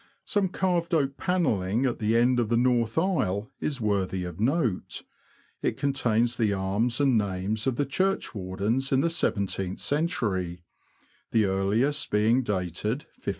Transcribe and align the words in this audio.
Some 0.25 0.49
carved 0.49 0.95
oak 0.95 1.15
panelling 1.17 1.85
at 1.85 1.99
the 1.99 2.17
end 2.17 2.39
of 2.39 2.49
the 2.49 2.57
north 2.57 2.97
aisle 2.97 3.51
is 3.59 3.79
worthy 3.79 4.23
of 4.23 4.39
note; 4.39 5.03
it 5.61 5.77
contains 5.77 6.37
the 6.37 6.53
arms 6.53 6.99
and 6.99 7.19
names 7.19 7.67
of 7.67 7.75
the 7.75 7.85
churchwardens 7.85 8.91
in 8.91 9.01
the 9.01 9.11
seven 9.11 9.45
teenth 9.45 9.77
century, 9.77 10.63
the 11.29 11.45
earliest 11.45 12.09
being 12.09 12.41
dated 12.41 13.03
1597. 13.13 13.29